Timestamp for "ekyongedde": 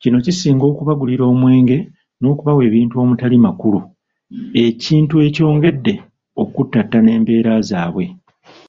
5.26-5.94